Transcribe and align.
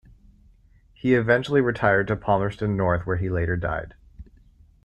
He 0.95 1.13
eventually 1.13 1.61
retired 1.61 2.07
to 2.07 2.15
Palmerston 2.15 2.75
North 2.75 3.05
where 3.05 3.17
he 3.17 3.29
later 3.29 3.55
died. 3.55 3.93